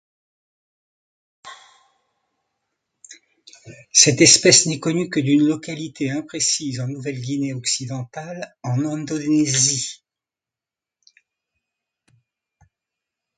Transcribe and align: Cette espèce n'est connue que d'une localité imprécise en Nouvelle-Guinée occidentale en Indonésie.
Cette 3.91 4.19
espèce 4.21 4.65
n'est 4.65 4.79
connue 4.79 5.09
que 5.09 5.19
d'une 5.19 5.41
localité 5.45 6.09
imprécise 6.09 6.79
en 6.79 6.87
Nouvelle-Guinée 6.87 7.53
occidentale 7.53 8.55
en 8.63 8.83
Indonésie. 8.83 10.01